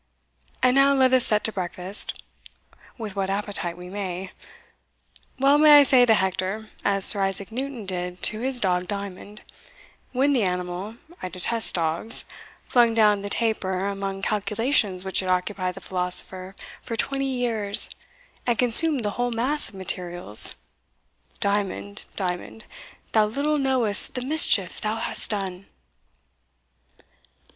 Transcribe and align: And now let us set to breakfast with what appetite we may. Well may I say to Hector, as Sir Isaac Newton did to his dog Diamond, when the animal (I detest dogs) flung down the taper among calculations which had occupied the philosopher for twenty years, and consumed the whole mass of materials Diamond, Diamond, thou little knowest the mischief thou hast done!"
And 0.63 0.73
now 0.73 0.95
let 0.95 1.13
us 1.13 1.27
set 1.27 1.43
to 1.43 1.51
breakfast 1.51 2.23
with 2.97 3.15
what 3.15 3.29
appetite 3.29 3.77
we 3.77 3.87
may. 3.87 4.31
Well 5.37 5.59
may 5.59 5.77
I 5.77 5.83
say 5.83 6.07
to 6.07 6.15
Hector, 6.15 6.69
as 6.83 7.05
Sir 7.05 7.21
Isaac 7.21 7.51
Newton 7.51 7.85
did 7.85 8.23
to 8.23 8.39
his 8.39 8.59
dog 8.59 8.87
Diamond, 8.87 9.43
when 10.11 10.33
the 10.33 10.41
animal 10.41 10.95
(I 11.21 11.29
detest 11.29 11.75
dogs) 11.75 12.25
flung 12.65 12.95
down 12.95 13.21
the 13.21 13.29
taper 13.29 13.85
among 13.85 14.23
calculations 14.23 15.05
which 15.05 15.19
had 15.19 15.29
occupied 15.29 15.75
the 15.75 15.81
philosopher 15.81 16.55
for 16.81 16.95
twenty 16.95 17.29
years, 17.31 17.87
and 18.47 18.57
consumed 18.57 19.05
the 19.05 19.11
whole 19.21 19.29
mass 19.29 19.69
of 19.69 19.75
materials 19.75 20.55
Diamond, 21.39 22.05
Diamond, 22.15 22.65
thou 23.11 23.27
little 23.27 23.59
knowest 23.59 24.15
the 24.15 24.25
mischief 24.25 24.81
thou 24.81 24.95
hast 24.95 25.29
done!" 25.29 25.67